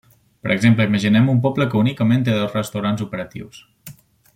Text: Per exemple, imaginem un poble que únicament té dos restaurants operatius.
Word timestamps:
Per 0.45 0.51
exemple, 0.53 0.87
imaginem 0.91 1.29
un 1.35 1.43
poble 1.45 1.69
que 1.75 1.79
únicament 1.83 2.27
té 2.31 2.37
dos 2.41 2.59
restaurants 2.59 3.05
operatius. 3.11 3.65